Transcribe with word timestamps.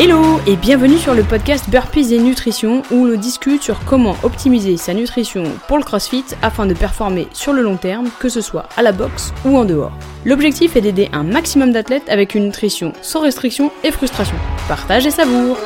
Hello 0.00 0.38
et 0.46 0.54
bienvenue 0.54 0.96
sur 0.96 1.12
le 1.12 1.24
podcast 1.24 1.68
Burpees 1.68 2.14
et 2.14 2.20
Nutrition 2.20 2.84
où 2.92 3.04
l'on 3.04 3.18
discute 3.18 3.64
sur 3.64 3.84
comment 3.84 4.14
optimiser 4.22 4.76
sa 4.76 4.94
nutrition 4.94 5.42
pour 5.66 5.76
le 5.76 5.82
CrossFit 5.82 6.24
afin 6.40 6.66
de 6.66 6.74
performer 6.74 7.26
sur 7.32 7.52
le 7.52 7.62
long 7.62 7.76
terme, 7.76 8.08
que 8.20 8.28
ce 8.28 8.40
soit 8.40 8.68
à 8.76 8.82
la 8.82 8.92
boxe 8.92 9.34
ou 9.44 9.56
en 9.56 9.64
dehors. 9.64 9.90
L'objectif 10.24 10.76
est 10.76 10.82
d'aider 10.82 11.08
un 11.12 11.24
maximum 11.24 11.72
d'athlètes 11.72 12.08
avec 12.08 12.36
une 12.36 12.44
nutrition 12.44 12.92
sans 13.02 13.22
restriction 13.22 13.72
et 13.82 13.90
frustration. 13.90 14.36
Partage 14.68 15.04
et 15.04 15.10
savoure 15.10 15.58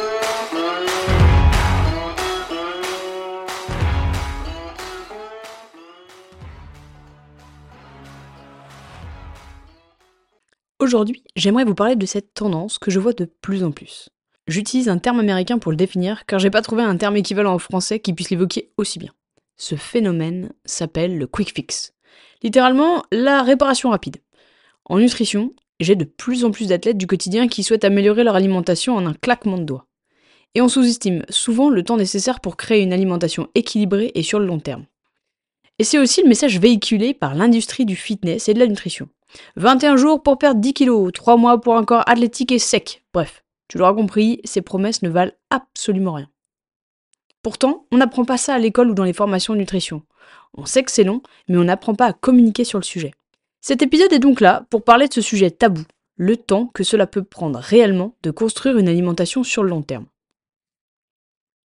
Aujourd'hui, 10.79 11.23
j'aimerais 11.37 11.65
vous 11.65 11.75
parler 11.75 11.97
de 11.97 12.07
cette 12.07 12.33
tendance 12.33 12.79
que 12.79 12.91
je 12.91 12.99
vois 12.99 13.13
de 13.13 13.27
plus 13.27 13.63
en 13.63 13.73
plus. 13.73 14.09
J'utilise 14.49 14.89
un 14.89 14.99
terme 14.99 15.21
américain 15.21 15.59
pour 15.59 15.71
le 15.71 15.77
définir 15.77 16.27
car 16.27 16.39
j'ai 16.39 16.51
pas 16.51 16.63
trouvé 16.63 16.83
un 16.83 16.97
terme 16.97 17.17
équivalent 17.17 17.55
en 17.55 17.59
français 17.59 18.01
qui 18.01 18.13
puisse 18.13 18.31
l'évoquer 18.31 18.73
aussi 18.77 18.99
bien. 18.99 19.13
Ce 19.57 19.77
phénomène 19.77 20.53
s'appelle 20.65 21.17
le 21.17 21.27
quick 21.27 21.55
fix. 21.55 21.95
Littéralement, 22.43 23.05
la 23.13 23.43
réparation 23.43 23.91
rapide. 23.91 24.17
En 24.85 24.99
nutrition, 24.99 25.53
j'ai 25.79 25.95
de 25.95 26.05
plus 26.05 26.45
en 26.45 26.51
plus 26.51 26.69
d'athlètes 26.69 26.99
du 26.99 27.07
quotidien 27.07 27.47
qui 27.47 27.63
souhaitent 27.63 27.85
améliorer 27.85 28.25
leur 28.25 28.35
alimentation 28.35 28.97
en 28.97 29.07
un 29.07 29.15
claquement 29.15 29.59
de 29.59 29.65
doigts. 29.65 29.87
Et 30.55 30.61
on 30.61 30.69
sous-estime 30.69 31.25
souvent 31.29 31.71
le 31.71 31.85
temps 31.85 31.97
nécessaire 31.97 32.41
pour 32.41 32.57
créer 32.57 32.83
une 32.83 32.93
alimentation 32.93 33.49
équilibrée 33.55 34.11
et 34.15 34.23
sur 34.23 34.39
le 34.39 34.47
long 34.47 34.59
terme. 34.59 34.87
Et 35.79 35.85
c'est 35.85 35.99
aussi 35.99 36.23
le 36.23 36.29
message 36.29 36.59
véhiculé 36.59 37.15
par 37.15 37.35
l'industrie 37.35 37.87
du 37.87 37.97
fitness 37.97 38.49
et 38.49 38.55
de 38.55 38.59
la 38.59 38.67
nutrition. 38.67 39.09
21 39.57 39.97
jours 39.97 40.23
pour 40.23 40.39
perdre 40.39 40.61
10 40.61 40.75
kilos, 40.75 41.13
3 41.13 41.37
mois 41.37 41.61
pour 41.61 41.77
un 41.77 41.85
corps 41.85 42.07
athlétique 42.07 42.53
et 42.53 42.59
sec. 42.59 43.03
Bref, 43.15 43.42
tu 43.73 43.79
l'auras 43.79 43.95
compris, 43.95 44.39
ces 44.45 44.61
promesses 44.61 45.01
ne 45.01 45.09
valent 45.09 45.33
absolument 45.49 46.13
rien. 46.13 46.29
Pourtant, 47.43 47.87
on 47.91 47.97
n'apprend 47.97 48.27
pas 48.27 48.37
ça 48.37 48.53
à 48.53 48.59
l'école 48.59 48.91
ou 48.91 48.95
dans 48.95 49.03
les 49.03 49.15
formations 49.15 49.55
de 49.55 49.61
nutrition. 49.61 50.03
On 50.53 50.67
sait 50.67 50.83
que 50.83 50.91
c'est 50.91 51.05
long, 51.05 51.23
mais 51.49 51.57
on 51.57 51.65
n'apprend 51.65 51.95
pas 51.95 52.05
à 52.05 52.13
communiquer 52.13 52.65
sur 52.65 52.79
le 52.79 52.85
sujet. 52.85 53.13
Cet 53.63 53.81
épisode 53.81 54.13
est 54.13 54.19
donc 54.19 54.43
là 54.43 54.67
pour 54.69 54.85
parler 54.85 55.09
de 55.09 55.15
ce 55.15 55.23
sujet 55.23 55.51
tabou, 55.51 55.81
le 56.17 56.37
temps 56.37 56.67
que 56.67 56.85
cela 56.85 57.07
peut 57.07 57.25
prendre 57.25 57.59
réellement 57.59 58.15
de 58.23 58.31
construire 58.31 58.77
une 58.77 58.91
alimentation 58.91 59.43
sur 59.43 59.63
le 59.63 59.71
long 59.71 59.81
terme. 59.81 60.05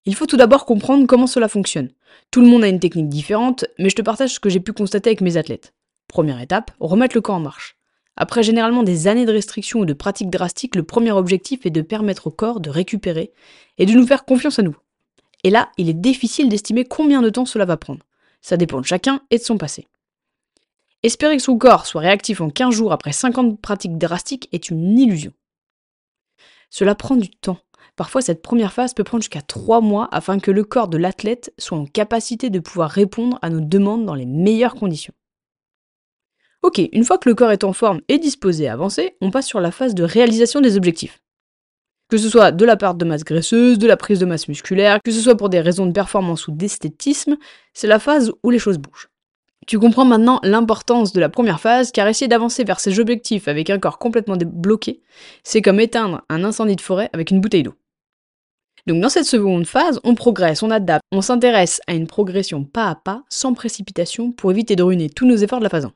Il 0.05 0.16
faut 0.16 0.27
tout 0.27 0.38
d'abord 0.38 0.66
comprendre 0.66 1.08
comment 1.08 1.27
cela 1.27 1.49
fonctionne. 1.49 1.92
Tout 2.31 2.39
le 2.39 2.47
monde 2.47 2.64
a 2.64 2.69
une 2.69 2.80
technique 2.80 3.09
différente, 3.09 3.66
mais 3.80 3.89
je 3.89 3.97
te 3.97 4.02
partage 4.02 4.36
ce 4.36 4.39
que 4.39 4.49
j'ai 4.49 4.61
pu 4.61 4.71
constater 4.71 5.09
avec 5.09 5.19
mes 5.19 5.36
athlètes. 5.36 5.73
Première 6.08 6.39
étape, 6.39 6.71
remettre 6.80 7.17
le 7.17 7.21
corps 7.21 7.36
en 7.36 7.42
marche. 7.42 7.77
Après 8.18 8.42
généralement 8.42 8.82
des 8.82 9.08
années 9.08 9.28
de 9.28 9.32
restrictions 9.32 9.80
ou 9.80 9.86
de 9.86 9.94
pratiques 9.94 10.32
drastiques, 10.32 10.76
le 10.76 10.82
premier 10.82 11.12
objectif 11.12 11.68
est 11.68 11.72
de 11.72 11.84
permettre 11.84 12.28
au 12.28 12.32
corps 12.32 12.60
de 12.60 12.72
récupérer 12.72 13.32
et 13.78 13.86
de 13.86 13.94
nous 13.94 14.08
faire 14.08 14.26
confiance 14.26 14.58
à 14.58 14.64
nous. 14.64 14.76
Et 15.44 15.52
là, 15.52 15.70
il 15.78 15.88
est 15.88 15.94
difficile 15.94 16.50
d'estimer 16.50 16.84
combien 16.84 17.22
de 17.22 17.30
temps 17.30 17.45
cela 17.45 17.66
va 17.66 17.78
prendre. 17.78 18.04
Ça 18.42 18.58
dépend 18.58 18.82
de 18.82 18.86
chacun 18.86 19.22
et 19.30 19.38
de 19.38 19.44
son 19.44 19.60
passé. 19.60 19.88
Espérer 21.04 21.38
que 21.38 21.44
son 21.44 21.60
corps 21.60 21.86
soit 21.86 22.02
réactif 22.02 22.42
en 22.42 22.50
15 22.50 22.73
jours 22.73 22.92
après 22.92 23.12
50 23.12 23.62
pratiques 23.62 24.00
drastiques 24.00 24.50
est 24.52 24.72
une 24.72 24.98
illusion. 24.98 25.32
Cela 26.72 26.95
prend 26.95 27.16
du 27.16 27.30
temps. 27.30 27.60
Parfois, 27.95 28.22
cette 28.22 28.42
première 28.42 28.73
phase 28.73 28.95
peut 28.95 29.04
prendre 29.04 29.22
jusqu'à 29.22 29.42
3 29.42 29.80
mois 29.82 30.10
afin 30.12 30.40
que 30.40 30.50
le 30.52 30.64
corps 30.64 30.88
de 30.88 30.98
l'athlète 30.98 31.54
soit 31.60 31.78
en 31.78 31.86
capacité 31.86 32.50
de 32.50 32.60
pouvoir 32.60 32.90
répondre 32.90 33.38
à 33.44 33.52
nos 33.52 33.62
demandes 33.62 34.06
dans 34.06 34.16
les 34.16 34.26
meilleures 34.26 34.76
conditions. 34.76 35.14
Ok, 36.68 36.82
une 36.92 37.06
fois 37.06 37.18
que 37.18 37.30
le 37.30 37.34
corps 37.34 37.52
est 37.52 37.64
en 37.64 37.72
forme 37.72 38.02
et 38.10 38.20
disposé 38.20 38.68
à 38.68 38.73
avancer, 38.73 39.16
on 39.22 39.32
passe 39.32 39.48
sur 39.48 39.62
la 39.62 39.72
phase 39.72 39.96
de 39.96 40.04
réalisation 40.04 40.60
des 40.60 40.76
objectifs. 40.76 41.22
Que 42.10 42.17
ce 42.17 42.28
soit 42.28 42.52
de 42.52 42.66
la 42.66 42.76
perte 42.76 42.98
de 42.98 43.05
masse 43.05 43.23
graisseuse, 43.23 43.80
de 43.80 43.88
la 43.88 43.95
prise 43.95 44.20
de 44.20 44.26
masse 44.26 44.50
musculaire, 44.50 45.00
que 45.02 45.14
ce 45.14 45.22
soit 45.22 45.38
pour 45.38 45.48
des 45.48 45.61
raisons 45.61 45.86
de 45.86 45.94
performance 45.94 46.45
ou 46.50 46.52
d'esthétisme, 46.52 47.38
c'est 47.73 47.88
la 47.88 48.00
phase 48.00 48.33
où 48.44 48.50
les 48.50 48.60
choses 48.60 48.80
bougent. 48.80 49.08
Tu 49.66 49.80
comprends 49.80 50.04
maintenant 50.04 50.42
l'importance 50.44 51.14
de 51.14 51.22
la 51.22 51.30
première 51.30 51.61
phase, 51.61 51.94
car 51.94 52.06
essayer 52.10 52.27
d'avancer 52.27 52.66
vers 52.66 52.82
ces 52.82 53.00
objectifs 53.00 53.48
avec 53.48 53.70
un 53.70 53.80
corps 53.80 53.98
complètement 53.98 54.36
bloqué, 54.36 55.00
c'est 55.45 55.61
comme 55.61 55.80
éteindre 55.80 56.23
un 56.27 56.44
incendie 56.44 56.76
de 56.76 56.82
forêt 56.82 57.10
avec 57.14 57.32
une 57.32 57.39
bouteille 57.39 57.64
d'eau. 57.64 57.76
Donc 58.88 59.02
dans 59.02 59.08
cette 59.08 59.23
seconde 59.23 59.66
phase, 59.66 60.02
on 60.04 60.16
progresse, 60.16 60.64
on 60.64 60.72
adapte, 60.72 61.06
on 61.14 61.22
s'intéresse 61.22 61.80
à 61.88 61.94
une 61.94 62.08
progression 62.08 62.66
pas 62.66 62.89
à 62.89 62.95
pas, 62.95 63.23
sans 63.30 63.54
précipitation, 63.54 64.33
pour 64.33 64.52
éviter 64.52 64.76
de 64.76 64.83
ruiner 64.83 65.10
tous 65.10 65.26
nos 65.26 65.38
efforts 65.38 65.60
de 65.60 65.64
la 65.64 65.70
phase 65.70 65.86
1. 65.86 65.94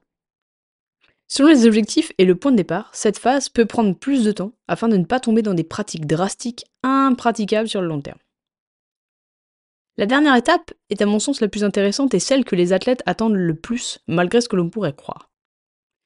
Selon 1.34 1.48
les 1.48 1.66
objectifs 1.66 2.12
et 2.18 2.26
le 2.26 2.36
point 2.36 2.52
de 2.52 2.58
départ, 2.58 2.90
cette 2.92 3.18
phase 3.18 3.48
peut 3.48 3.66
prendre 3.66 3.96
plus 3.96 4.26
de 4.26 4.34
temps 4.34 4.52
afin 4.68 4.90
de 4.90 4.98
ne 4.98 5.06
pas 5.06 5.22
tomber 5.22 5.42
dans 5.42 5.54
des 5.54 5.64
pratiques 5.64 6.06
drastiques 6.06 6.66
impraticables 6.84 7.70
sur 7.70 7.82
le 7.82 7.88
long 7.88 8.02
terme. 8.02 8.18
La 9.96 10.08
dernière 10.08 10.36
étape 10.36 10.74
est 10.90 11.02
à 11.02 11.06
mon 11.06 11.20
sens 11.20 11.40
la 11.40 11.48
plus 11.48 11.64
intéressante 11.64 12.14
et 12.14 12.20
celle 12.20 12.44
que 12.44 12.58
les 12.58 12.74
athlètes 12.74 13.02
attendent 13.06 13.38
le 13.38 13.56
plus 13.56 14.00
malgré 14.08 14.42
ce 14.42 14.50
que 14.50 14.58
l'on 14.58 14.70
pourrait 14.70 14.94
croire. 14.94 15.32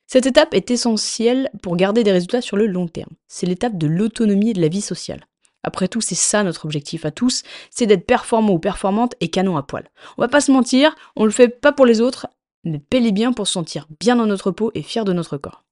Cette 0.05 0.27
étape 0.27 0.53
est 0.53 0.69
essentielle 0.69 1.49
pour 1.63 1.75
garder 1.75 2.03
des 2.03 2.11
résultats 2.11 2.41
sur 2.41 2.55
le 2.55 2.67
long 2.67 2.87
terme. 2.87 3.15
C'est 3.27 3.47
l'étape 3.47 3.79
de 3.79 3.87
l'autonomie 3.87 4.51
et 4.51 4.53
de 4.53 4.61
la 4.61 4.67
vie 4.67 4.81
sociale. 4.81 5.25
Après 5.63 5.87
tout, 5.87 6.01
c'est 6.01 6.13
ça 6.13 6.43
notre 6.43 6.65
objectif 6.65 7.03
à 7.03 7.09
tous, 7.09 7.41
c'est 7.71 7.87
d'être 7.87 8.05
performant 8.05 8.53
ou 8.53 8.59
performante 8.59 9.15
et 9.21 9.29
canon 9.29 9.57
à 9.57 9.63
poil. 9.63 9.89
On 10.19 10.21
va 10.21 10.27
pas 10.27 10.41
se 10.41 10.51
mentir, 10.51 10.95
on 11.15 11.25
le 11.25 11.31
fait 11.31 11.49
pas 11.49 11.71
pour 11.71 11.87
les 11.87 12.01
autres, 12.01 12.27
mais 12.65 12.81
bel 12.91 13.11
bien 13.13 13.31
pour 13.31 13.47
se 13.47 13.53
sentir 13.53 13.87
bien 13.99 14.15
dans 14.15 14.25
notre 14.25 14.51
peau 14.51 14.71
et 14.73 14.81
fier 14.81 15.05
de 15.05 15.13
notre 15.13 15.37
corps. 15.37 15.63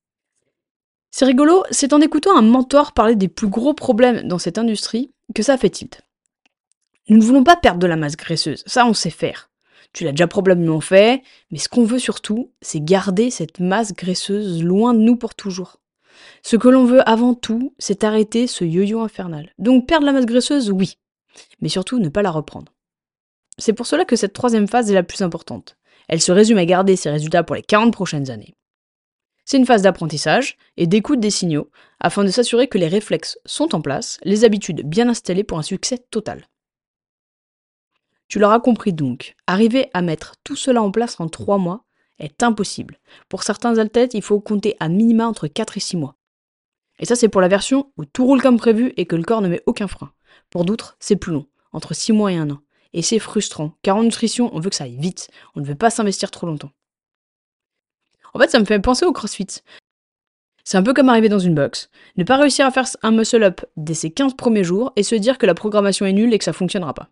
C'est 1.12 1.26
rigolo, 1.26 1.64
c'est 1.70 1.94
en 1.94 2.02
écoutant 2.02 2.36
un 2.36 2.42
mentor 2.42 2.94
parler 2.94 3.16
des 3.16 3.28
plus 3.28 3.48
gros 3.48 3.74
problèmes 3.74 4.28
dans 4.28 4.40
cette 4.40 4.58
industrie 4.58 5.12
que 5.36 5.44
ça 5.44 5.58
fait 5.58 5.70
tilt. 5.70 6.02
Nous 7.10 7.18
ne 7.18 7.24
voulons 7.24 7.44
pas 7.44 7.56
perdre 7.56 7.80
de 7.80 7.88
la 7.88 7.98
masse 7.98 8.16
graisseuse, 8.16 8.64
ça 8.66 8.86
on 8.86 8.94
sait 8.94 9.10
faire. 9.10 9.52
Tu 9.92 10.06
l'as 10.06 10.12
déjà 10.12 10.26
probablement 10.26 10.82
fait, 10.82 11.22
mais 11.52 11.60
ce 11.60 11.70
qu'on 11.70 11.84
veut 11.84 12.00
surtout, 12.00 12.52
c'est 12.62 12.84
garder 12.84 13.30
cette 13.30 13.60
masse 13.60 13.94
graisseuse 13.94 14.64
loin 14.64 14.94
de 14.94 15.00
nous 15.00 15.16
pour 15.16 15.36
toujours. 15.36 15.82
Ce 16.42 16.56
que 16.56 16.68
l'on 16.68 16.86
veut 16.86 17.08
avant 17.08 17.36
tout, 17.36 17.76
c'est 17.78 18.04
arrêter 18.04 18.48
ce 18.48 18.66
yo-yo 18.66 19.02
infernal. 19.02 19.54
Donc 19.60 19.88
perdre 19.88 20.06
la 20.06 20.14
masse 20.14 20.26
graisseuse, 20.26 20.72
oui, 20.72 20.98
mais 21.62 21.70
surtout 21.70 22.00
ne 22.00 22.10
pas 22.10 22.24
la 22.24 22.32
reprendre. 22.32 22.74
C'est 23.60 23.74
pour 23.74 23.86
cela 23.86 24.04
que 24.04 24.16
cette 24.16 24.34
troisième 24.34 24.68
phase 24.68 24.90
est 24.90 24.96
la 24.96 25.04
plus 25.04 25.22
importante. 25.22 25.78
Elle 26.08 26.22
se 26.22 26.32
résume 26.32 26.58
à 26.58 26.66
garder 26.66 26.96
ses 26.96 27.10
résultats 27.10 27.44
pour 27.44 27.56
les 27.56 27.62
40 27.62 27.94
prochaines 27.94 28.30
années. 28.30 28.56
C'est 29.46 29.58
une 29.58 29.66
phase 29.66 29.82
d'apprentissage 29.82 30.58
et 30.78 30.88
d'écoute 30.88 31.20
des 31.20 31.30
signaux 31.30 31.70
afin 32.00 32.24
de 32.24 32.30
s'assurer 32.30 32.68
que 32.68 32.78
les 32.78 32.88
réflexes 32.88 33.38
sont 33.46 33.76
en 33.76 33.82
place, 33.82 34.20
les 34.24 34.46
habitudes 34.46 34.88
bien 34.88 35.10
installées 35.10 35.44
pour 35.44 35.60
un 35.60 35.64
succès 35.64 35.98
total. 36.12 36.48
Tu 38.30 38.40
l'auras 38.40 38.60
compris 38.60 38.94
donc, 38.94 39.36
arriver 39.46 39.90
à 39.94 40.02
mettre 40.02 40.36
tout 40.44 40.56
cela 40.56 40.82
en 40.82 40.92
place 40.92 41.20
en 41.20 41.28
3 41.28 41.58
mois 41.58 41.86
est 42.20 42.42
impossible. 42.42 43.00
Pour 43.30 43.44
certains 43.44 43.78
athlètes, 43.78 44.14
il 44.14 44.22
faut 44.22 44.40
compter 44.40 44.76
à 44.80 44.90
minima 44.90 45.28
entre 45.28 45.48
4 45.48 45.78
et 45.78 45.82
6 45.82 45.98
mois. 45.98 46.16
Et 47.00 47.06
ça 47.06 47.16
c'est 47.16 47.30
pour 47.30 47.42
la 47.42 47.48
version 47.48 47.92
où 47.98 48.06
tout 48.06 48.26
roule 48.26 48.42
comme 48.42 48.58
prévu 48.58 48.94
et 48.98 49.06
que 49.06 49.16
le 49.16 49.24
corps 49.24 49.42
ne 49.42 49.50
met 49.50 49.62
aucun 49.66 49.88
frein. 49.88 50.14
Pour 50.50 50.64
d'autres, 50.66 50.96
c'est 51.00 51.16
plus 51.16 51.34
long, 51.34 51.48
entre 51.74 51.94
6 51.94 52.14
mois 52.14 52.32
et 52.32 52.38
1 52.38 52.50
an. 52.50 52.60
Et 52.94 53.02
c'est 53.02 53.20
frustrant, 53.20 53.74
car 53.82 53.98
en 53.98 54.04
nutrition, 54.04 54.50
on 54.54 54.60
veut 54.60 54.70
que 54.70 54.76
ça 54.76 54.84
aille 54.86 54.98
vite, 54.98 55.30
on 55.56 55.62
ne 55.62 55.66
veut 55.66 55.76
pas 55.76 55.90
s'investir 55.90 56.32
trop 56.32 56.48
longtemps. 56.48 56.72
En 58.34 58.40
fait, 58.40 58.50
ça 58.50 58.60
me 58.60 58.66
fait 58.66 58.80
penser 58.80 59.06
au 59.06 59.14
crossfit. 59.14 59.62
C'est 60.64 60.78
un 60.78 60.84
peu 60.84 60.94
comme 60.94 61.10
arriver 61.10 61.30
dans 61.30 61.40
une 61.40 61.56
box, 61.56 61.90
ne 62.16 62.24
pas 62.24 62.38
réussir 62.38 62.66
à 62.66 62.72
faire 62.72 62.88
un 63.02 63.12
muscle-up 63.12 63.62
dès 63.76 63.94
ses 63.94 64.12
15 64.12 64.36
premiers 64.36 64.64
jours 64.64 64.94
et 64.96 65.04
se 65.04 65.16
dire 65.16 65.38
que 65.38 65.46
la 65.46 65.54
programmation 65.54 66.06
est 66.06 66.14
nulle 66.14 66.34
et 66.34 66.38
que 66.38 66.46
ça 66.46 66.54
fonctionnera 66.54 66.94
pas. 66.94 67.10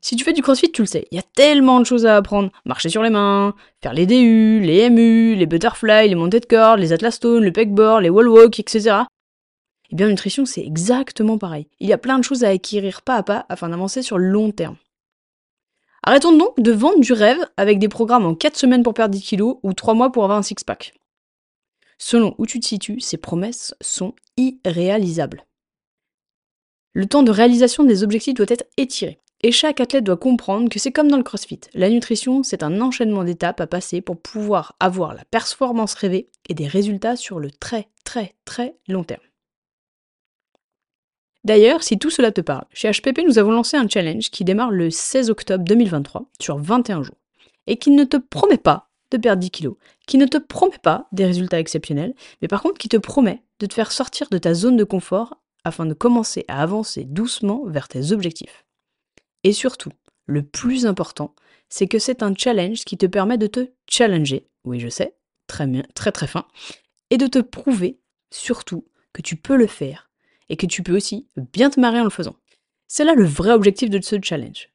Si 0.00 0.16
tu 0.16 0.24
fais 0.24 0.32
du 0.32 0.42
crossfit, 0.42 0.70
tu 0.70 0.82
le 0.82 0.86
sais, 0.86 1.06
il 1.10 1.16
y 1.16 1.18
a 1.18 1.24
tellement 1.34 1.80
de 1.80 1.84
choses 1.84 2.06
à 2.06 2.16
apprendre. 2.16 2.50
Marcher 2.64 2.88
sur 2.88 3.02
les 3.02 3.10
mains, 3.10 3.54
faire 3.82 3.92
les 3.92 4.06
DU, 4.06 4.60
les 4.60 4.88
MU, 4.88 5.34
les 5.34 5.46
butterfly, 5.46 6.08
les 6.08 6.14
montées 6.14 6.40
de 6.40 6.46
corde, 6.46 6.80
les 6.80 6.92
atlas 6.92 7.14
stone, 7.14 7.42
le 7.42 7.52
pegboard, 7.52 8.02
les 8.02 8.10
wall 8.10 8.28
walk, 8.28 8.58
etc. 8.60 9.00
Eh 9.90 9.96
bien, 9.96 10.08
nutrition, 10.08 10.44
c'est 10.44 10.64
exactement 10.64 11.38
pareil. 11.38 11.68
Il 11.80 11.88
y 11.88 11.92
a 11.92 11.98
plein 11.98 12.18
de 12.18 12.24
choses 12.24 12.44
à 12.44 12.48
acquérir 12.48 13.02
pas 13.02 13.16
à 13.16 13.22
pas 13.22 13.46
afin 13.48 13.68
d'avancer 13.68 14.02
sur 14.02 14.18
le 14.18 14.28
long 14.28 14.50
terme. 14.50 14.76
Arrêtons 16.08 16.36
donc 16.36 16.60
de 16.60 16.70
vendre 16.70 17.00
du 17.00 17.12
rêve 17.12 17.44
avec 17.56 17.80
des 17.80 17.88
programmes 17.88 18.26
en 18.26 18.36
4 18.36 18.56
semaines 18.56 18.84
pour 18.84 18.94
perdre 18.94 19.12
10 19.12 19.22
kilos 19.22 19.56
ou 19.64 19.72
3 19.72 19.94
mois 19.94 20.12
pour 20.12 20.22
avoir 20.22 20.38
un 20.38 20.42
six-pack. 20.42 20.94
Selon 21.98 22.36
où 22.38 22.46
tu 22.46 22.60
te 22.60 22.66
situes, 22.66 23.00
ces 23.00 23.16
promesses 23.16 23.74
sont 23.80 24.14
irréalisables. 24.36 25.44
Le 26.92 27.06
temps 27.06 27.24
de 27.24 27.32
réalisation 27.32 27.82
des 27.82 28.04
objectifs 28.04 28.34
doit 28.34 28.46
être 28.48 28.66
étiré. 28.76 29.18
Et 29.42 29.50
chaque 29.50 29.80
athlète 29.80 30.04
doit 30.04 30.16
comprendre 30.16 30.68
que 30.68 30.78
c'est 30.78 30.92
comme 30.92 31.10
dans 31.10 31.16
le 31.16 31.24
crossfit. 31.24 31.60
La 31.74 31.90
nutrition, 31.90 32.44
c'est 32.44 32.62
un 32.62 32.80
enchaînement 32.80 33.24
d'étapes 33.24 33.60
à 33.60 33.66
passer 33.66 34.00
pour 34.00 34.20
pouvoir 34.20 34.76
avoir 34.78 35.12
la 35.12 35.24
performance 35.24 35.94
rêvée 35.94 36.30
et 36.48 36.54
des 36.54 36.68
résultats 36.68 37.16
sur 37.16 37.40
le 37.40 37.50
très 37.50 37.88
très 38.04 38.36
très 38.44 38.76
long 38.86 39.02
terme. 39.02 39.22
D'ailleurs, 41.46 41.84
si 41.84 41.96
tout 41.96 42.10
cela 42.10 42.32
te 42.32 42.40
parle, 42.40 42.64
chez 42.72 42.90
HPP, 42.90 43.20
nous 43.24 43.38
avons 43.38 43.52
lancé 43.52 43.76
un 43.76 43.88
challenge 43.88 44.30
qui 44.30 44.42
démarre 44.42 44.72
le 44.72 44.90
16 44.90 45.30
octobre 45.30 45.62
2023 45.62 46.28
sur 46.40 46.58
21 46.58 47.04
jours 47.04 47.18
et 47.68 47.76
qui 47.76 47.92
ne 47.92 48.02
te 48.02 48.16
promet 48.16 48.58
pas 48.58 48.90
de 49.12 49.16
perdre 49.16 49.38
10 49.38 49.52
kilos, 49.52 49.76
qui 50.08 50.18
ne 50.18 50.26
te 50.26 50.38
promet 50.38 50.78
pas 50.82 51.06
des 51.12 51.24
résultats 51.24 51.60
exceptionnels, 51.60 52.16
mais 52.42 52.48
par 52.48 52.62
contre 52.62 52.78
qui 52.78 52.88
te 52.88 52.96
promet 52.96 53.44
de 53.60 53.66
te 53.66 53.74
faire 53.74 53.92
sortir 53.92 54.28
de 54.28 54.38
ta 54.38 54.54
zone 54.54 54.76
de 54.76 54.82
confort 54.82 55.40
afin 55.62 55.86
de 55.86 55.94
commencer 55.94 56.44
à 56.48 56.60
avancer 56.60 57.04
doucement 57.04 57.62
vers 57.66 57.86
tes 57.86 58.10
objectifs. 58.10 58.66
Et 59.44 59.52
surtout, 59.52 59.92
le 60.24 60.42
plus 60.42 60.84
important, 60.84 61.32
c'est 61.68 61.86
que 61.86 62.00
c'est 62.00 62.24
un 62.24 62.34
challenge 62.34 62.84
qui 62.84 62.98
te 62.98 63.06
permet 63.06 63.38
de 63.38 63.46
te 63.46 63.68
challenger, 63.88 64.48
oui 64.64 64.80
je 64.80 64.88
sais, 64.88 65.14
très 65.46 65.68
bien, 65.68 65.84
très 65.94 66.10
très 66.10 66.26
fin, 66.26 66.48
et 67.10 67.18
de 67.18 67.28
te 67.28 67.38
prouver 67.38 68.00
surtout 68.32 68.84
que 69.12 69.22
tu 69.22 69.36
peux 69.36 69.56
le 69.56 69.68
faire 69.68 70.05
et 70.48 70.56
que 70.56 70.66
tu 70.66 70.82
peux 70.82 70.96
aussi 70.96 71.26
bien 71.52 71.70
te 71.70 71.80
marrer 71.80 72.00
en 72.00 72.04
le 72.04 72.10
faisant. 72.10 72.36
C'est 72.88 73.04
là 73.04 73.14
le 73.14 73.24
vrai 73.24 73.52
objectif 73.52 73.90
de 73.90 74.00
ce 74.00 74.16
challenge. 74.22 74.68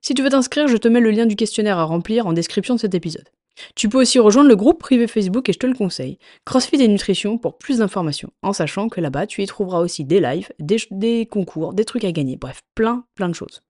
Si 0.00 0.14
tu 0.14 0.22
veux 0.22 0.30
t'inscrire, 0.30 0.68
je 0.68 0.76
te 0.76 0.88
mets 0.88 1.00
le 1.00 1.10
lien 1.10 1.26
du 1.26 1.36
questionnaire 1.36 1.78
à 1.78 1.84
remplir 1.84 2.26
en 2.26 2.32
description 2.32 2.74
de 2.74 2.80
cet 2.80 2.94
épisode. 2.94 3.28
Tu 3.74 3.88
peux 3.88 3.98
aussi 3.98 4.18
rejoindre 4.18 4.48
le 4.48 4.56
groupe 4.56 4.80
privé 4.80 5.06
Facebook 5.06 5.48
et 5.48 5.52
je 5.52 5.58
te 5.58 5.66
le 5.66 5.74
conseille, 5.74 6.18
CrossFit 6.44 6.82
et 6.82 6.88
Nutrition 6.88 7.38
pour 7.38 7.56
plus 7.56 7.78
d'informations, 7.78 8.30
en 8.42 8.52
sachant 8.52 8.88
que 8.88 9.00
là-bas 9.00 9.26
tu 9.26 9.42
y 9.42 9.46
trouveras 9.46 9.80
aussi 9.80 10.04
des 10.04 10.20
lives, 10.20 10.50
des, 10.58 11.26
concours, 11.26 11.72
des 11.72 11.84
trucs 11.84 12.04
à 12.04 12.12
gagner, 12.12 12.36
bref, 12.36 12.62
plein, 12.74 13.04
plein 13.14 13.28
de 13.28 13.34
choses. 13.34 13.62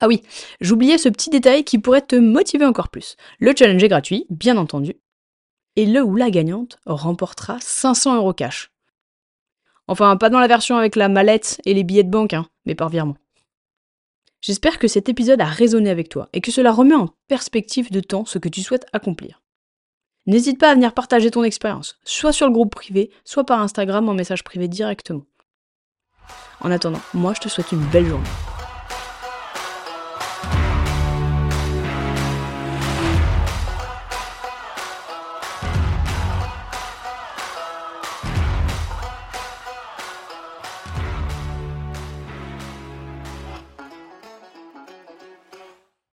Ah 0.00 0.08
oui, 0.08 0.22
j'oubliais 0.60 0.96
ce 0.96 1.10
petit 1.10 1.28
détail 1.28 1.62
qui 1.62 1.78
pourrait 1.78 2.00
te 2.00 2.16
motiver 2.16 2.64
encore 2.64 2.88
plus. 2.88 3.16
Le 3.38 3.52
challenge 3.56 3.84
est 3.84 3.88
gratuit, 3.88 4.26
bien 4.30 4.56
entendu, 4.56 4.94
et 5.76 5.84
le 5.84 6.02
ou 6.02 6.16
la 6.16 6.30
gagnante 6.30 6.78
remportera 6.86 7.58
500 7.60 8.16
euros 8.16 8.32
cash. 8.32 8.72
Enfin, 9.90 10.16
pas 10.16 10.30
dans 10.30 10.38
la 10.38 10.46
version 10.46 10.76
avec 10.76 10.94
la 10.94 11.08
mallette 11.08 11.60
et 11.64 11.74
les 11.74 11.82
billets 11.82 12.04
de 12.04 12.10
banque, 12.10 12.32
hein, 12.32 12.46
mais 12.64 12.76
par 12.76 12.90
virement. 12.90 13.16
J'espère 14.40 14.78
que 14.78 14.86
cet 14.86 15.08
épisode 15.08 15.40
a 15.40 15.46
résonné 15.46 15.90
avec 15.90 16.08
toi 16.08 16.28
et 16.32 16.40
que 16.40 16.52
cela 16.52 16.70
remet 16.70 16.94
en 16.94 17.08
perspective 17.26 17.90
de 17.90 17.98
temps 17.98 18.24
ce 18.24 18.38
que 18.38 18.48
tu 18.48 18.62
souhaites 18.62 18.86
accomplir. 18.92 19.42
N'hésite 20.26 20.60
pas 20.60 20.70
à 20.70 20.74
venir 20.74 20.94
partager 20.94 21.32
ton 21.32 21.42
expérience, 21.42 21.98
soit 22.04 22.30
sur 22.32 22.46
le 22.46 22.52
groupe 22.52 22.72
privé, 22.72 23.10
soit 23.24 23.44
par 23.44 23.60
Instagram 23.60 24.08
en 24.08 24.14
message 24.14 24.44
privé 24.44 24.68
directement. 24.68 25.24
En 26.60 26.70
attendant, 26.70 27.00
moi 27.12 27.34
je 27.34 27.40
te 27.40 27.48
souhaite 27.48 27.72
une 27.72 27.84
belle 27.86 28.06
journée. 28.06 28.49